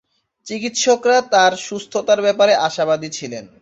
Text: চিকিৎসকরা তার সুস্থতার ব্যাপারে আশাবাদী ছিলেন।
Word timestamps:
চিকিৎসকরা 0.47 1.17
তার 1.33 1.51
সুস্থতার 1.65 2.19
ব্যাপারে 2.25 2.53
আশাবাদী 2.67 3.09
ছিলেন। 3.17 3.43